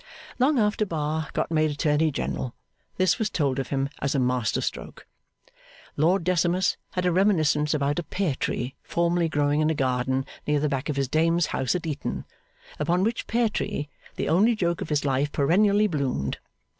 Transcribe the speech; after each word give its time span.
Long 0.39 0.57
after 0.57 0.83
Bar 0.83 1.29
got 1.31 1.51
made 1.51 1.69
Attorney 1.69 2.09
General, 2.09 2.55
this 2.97 3.19
was 3.19 3.29
told 3.29 3.59
of 3.59 3.67
him 3.67 3.87
as 4.01 4.15
a 4.15 4.19
master 4.19 4.59
stroke. 4.59 5.05
Lord 5.95 6.23
Decimus 6.23 6.75
had 6.93 7.05
a 7.05 7.11
reminiscence 7.11 7.75
about 7.75 7.99
a 7.99 8.03
pear 8.03 8.33
tree 8.33 8.73
formerly 8.81 9.29
growing 9.29 9.61
in 9.61 9.69
a 9.69 9.75
garden 9.75 10.25
near 10.47 10.59
the 10.59 10.69
back 10.69 10.89
of 10.89 10.95
his 10.95 11.07
dame's 11.07 11.45
house 11.53 11.75
at 11.75 11.85
Eton, 11.85 12.25
upon 12.79 13.03
which 13.03 13.27
pear 13.27 13.47
tree 13.47 13.89
the 14.15 14.27
only 14.27 14.55
joke 14.55 14.81
of 14.81 14.89
his 14.89 15.05
life 15.05 15.31
perennially 15.31 15.85
bloomed. 15.85 16.39